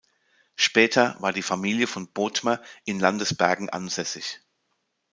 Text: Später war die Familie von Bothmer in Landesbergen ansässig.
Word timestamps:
Später 0.55 1.15
war 1.19 1.31
die 1.31 1.43
Familie 1.43 1.85
von 1.85 2.07
Bothmer 2.11 2.59
in 2.85 2.99
Landesbergen 2.99 3.69
ansässig. 3.69 4.41